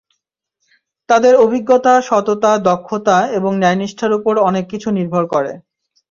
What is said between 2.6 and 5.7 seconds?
দক্ষতা এবং ন্যায়নিষ্ঠার ওপর অনেক কিছু নির্ভর করে।